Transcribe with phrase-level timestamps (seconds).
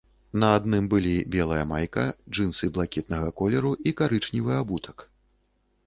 [0.43, 4.97] На адным былі белая майка, джынсы блакітнага колеру і карычневы абутак.